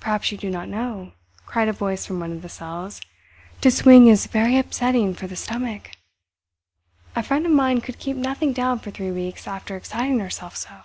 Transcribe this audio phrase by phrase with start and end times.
[0.00, 1.12] "Perhaps you do not know,"
[1.44, 2.98] cried a voice from one of the cells,
[3.60, 5.90] "to swing is very upsetting for the stomach?
[7.14, 10.80] A friend of mine could keep nothing down for three weeks after exciting herself so."